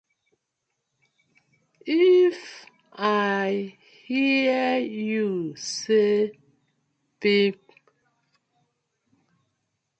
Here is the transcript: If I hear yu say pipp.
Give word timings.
If 1.85 2.65
I 2.91 3.77
hear 4.03 4.79
yu 4.79 5.55
say 5.55 6.39
pipp. 7.21 7.59